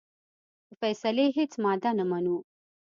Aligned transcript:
د 0.67 0.69
فیصلې 0.81 1.25
هیڅ 1.37 1.51
ماده 1.63 1.91
نه 1.99 2.05
منو. 2.11 2.37